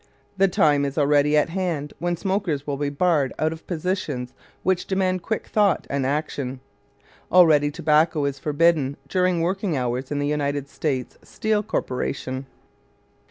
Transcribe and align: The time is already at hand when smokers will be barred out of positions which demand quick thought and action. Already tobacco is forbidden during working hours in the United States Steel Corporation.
The 0.35 0.47
time 0.47 0.83
is 0.83 0.97
already 0.97 1.37
at 1.37 1.49
hand 1.49 1.93
when 1.99 2.17
smokers 2.17 2.65
will 2.65 2.75
be 2.75 2.89
barred 2.89 3.33
out 3.37 3.53
of 3.53 3.67
positions 3.67 4.33
which 4.63 4.87
demand 4.87 5.21
quick 5.21 5.45
thought 5.45 5.85
and 5.91 6.07
action. 6.07 6.59
Already 7.31 7.69
tobacco 7.69 8.25
is 8.25 8.39
forbidden 8.39 8.97
during 9.07 9.41
working 9.41 9.77
hours 9.77 10.09
in 10.09 10.17
the 10.17 10.25
United 10.25 10.67
States 10.69 11.19
Steel 11.21 11.61
Corporation. 11.61 12.47